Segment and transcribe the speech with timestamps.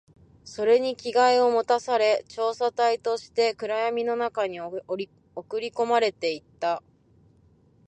[0.43, 5.05] それに着替えを持たされ、調査隊として暗闇の中に送り
[5.69, 6.81] 込まれていった